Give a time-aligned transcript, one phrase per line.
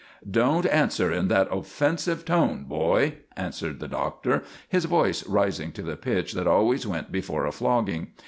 [0.27, 5.95] "Don't answer in that offensive tone, boy," answered the Doctor, his voice rising to the
[5.95, 8.07] pitch that always went before a flogging.